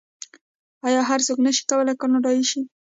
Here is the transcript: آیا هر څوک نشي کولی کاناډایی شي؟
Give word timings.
آیا 0.87 1.01
هر 1.09 1.19
څوک 1.27 1.37
نشي 1.45 1.63
کولی 1.69 1.93
کاناډایی 2.01 2.43
شي؟ 2.49 2.61